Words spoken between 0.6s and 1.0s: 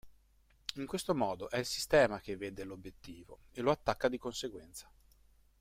In